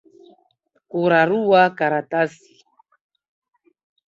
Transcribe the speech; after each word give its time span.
Kurarua 0.91 1.61
karatasi 1.77 2.53